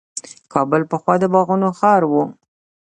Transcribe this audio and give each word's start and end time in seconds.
کابل 0.53 0.81
پخوا 0.91 1.15
د 1.21 1.23
باغونو 1.33 1.67
ښار 1.79 2.01
و. 2.11 2.13